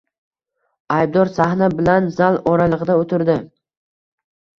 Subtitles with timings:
[0.95, 3.37] Aybdor sahna bilan zal oralig‘ida o‘tirdi.